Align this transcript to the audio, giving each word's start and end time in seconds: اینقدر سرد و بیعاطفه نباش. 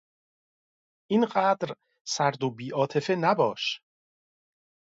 اینقدر 1.09 1.75
سرد 2.07 2.43
و 2.43 2.49
بیعاطفه 2.51 3.15
نباش. 3.15 3.81